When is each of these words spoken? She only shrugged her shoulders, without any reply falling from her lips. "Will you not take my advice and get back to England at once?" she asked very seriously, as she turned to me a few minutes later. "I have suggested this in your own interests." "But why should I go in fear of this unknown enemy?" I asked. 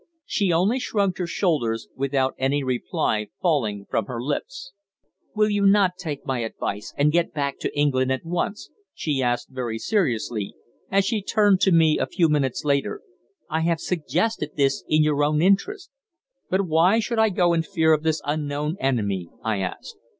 She 0.25 0.51
only 0.51 0.79
shrugged 0.79 1.19
her 1.19 1.27
shoulders, 1.27 1.87
without 1.95 2.33
any 2.39 2.63
reply 2.63 3.27
falling 3.39 3.85
from 3.87 4.05
her 4.07 4.19
lips. 4.19 4.71
"Will 5.35 5.47
you 5.51 5.63
not 5.67 5.91
take 5.99 6.25
my 6.25 6.39
advice 6.39 6.91
and 6.97 7.11
get 7.11 7.35
back 7.35 7.59
to 7.59 7.77
England 7.79 8.11
at 8.11 8.25
once?" 8.25 8.71
she 8.95 9.21
asked 9.21 9.49
very 9.51 9.77
seriously, 9.77 10.55
as 10.89 11.05
she 11.05 11.21
turned 11.21 11.61
to 11.61 11.71
me 11.71 11.99
a 11.99 12.07
few 12.07 12.29
minutes 12.29 12.65
later. 12.65 13.03
"I 13.47 13.59
have 13.59 13.79
suggested 13.79 14.53
this 14.55 14.83
in 14.87 15.03
your 15.03 15.23
own 15.23 15.39
interests." 15.39 15.91
"But 16.49 16.65
why 16.67 16.97
should 16.97 17.19
I 17.19 17.29
go 17.29 17.53
in 17.53 17.61
fear 17.61 17.93
of 17.93 18.01
this 18.01 18.23
unknown 18.25 18.77
enemy?" 18.79 19.29
I 19.43 19.59
asked. 19.59 19.97